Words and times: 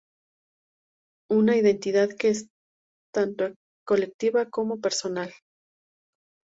Una 1.31 1.57
identidad 1.57 2.09
que 2.17 2.29
es 2.29 2.47
tanto 3.13 3.53
colectiva 3.85 4.49
como 4.49 4.81
personal". 4.81 5.31